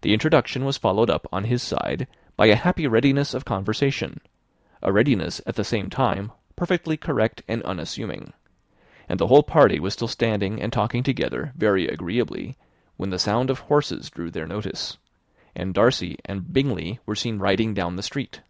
[0.00, 4.22] The introduction was followed up on his side by a happy readiness of conversation
[4.80, 8.32] a readiness at the same time perfectly correct and unassuming;
[9.10, 12.56] and the whole party were still standing and talking together very agreeably,
[12.96, 14.96] when the sound of horses drew their notice,
[15.54, 18.40] and Darcy and Bingley were seen riding down the street.